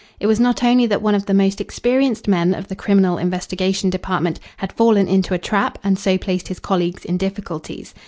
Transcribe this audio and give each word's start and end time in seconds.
It 0.19 0.25
was 0.25 0.39
not 0.39 0.63
only 0.63 0.87
that 0.87 1.03
one 1.03 1.13
of 1.13 1.27
the 1.27 1.33
most 1.35 1.61
experienced 1.61 2.27
men 2.27 2.55
of 2.55 2.69
the 2.69 2.75
Criminal 2.75 3.19
Investigation 3.19 3.91
Department 3.91 4.39
had 4.57 4.73
fallen 4.73 5.07
into 5.07 5.35
a 5.35 5.37
trap 5.37 5.77
and 5.83 5.95
so 5.99 6.17
placed 6.17 6.47
his 6.47 6.57
colleagues 6.59 7.05
in 7.05 7.17
difficulties. 7.19 7.93